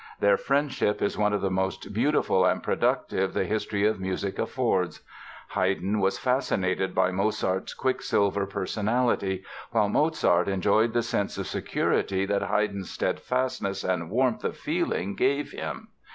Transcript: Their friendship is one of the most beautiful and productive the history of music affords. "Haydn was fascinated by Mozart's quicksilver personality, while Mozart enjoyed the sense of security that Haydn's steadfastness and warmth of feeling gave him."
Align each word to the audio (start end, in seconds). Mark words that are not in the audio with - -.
Their 0.19 0.35
friendship 0.35 0.99
is 0.99 1.15
one 1.15 1.31
of 1.31 1.41
the 1.41 1.51
most 1.51 1.93
beautiful 1.93 2.43
and 2.43 2.63
productive 2.63 3.35
the 3.35 3.43
history 3.43 3.85
of 3.85 3.99
music 3.99 4.39
affords. 4.39 5.01
"Haydn 5.49 5.99
was 5.99 6.17
fascinated 6.17 6.95
by 6.95 7.11
Mozart's 7.11 7.75
quicksilver 7.75 8.47
personality, 8.47 9.43
while 9.69 9.89
Mozart 9.89 10.47
enjoyed 10.47 10.93
the 10.93 11.03
sense 11.03 11.37
of 11.37 11.45
security 11.45 12.25
that 12.25 12.41
Haydn's 12.41 12.89
steadfastness 12.89 13.83
and 13.83 14.09
warmth 14.09 14.43
of 14.43 14.57
feeling 14.57 15.13
gave 15.13 15.51
him." 15.51 15.89